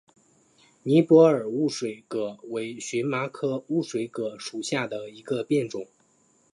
[0.81, 5.85] 尼泊尔雾水葛为荨麻科雾水葛属下的一个变种。